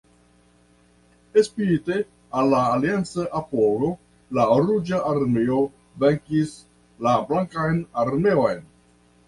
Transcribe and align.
Spite 1.47 1.97
al 2.39 2.49
la 2.53 2.61
alianca 2.77 3.27
apogo, 3.41 3.91
la 4.39 4.47
Ruĝa 4.63 5.03
Armeo 5.13 5.61
venkis 6.07 6.59
la 7.09 7.17
Blankan 7.31 7.81
Armeon. 8.07 8.69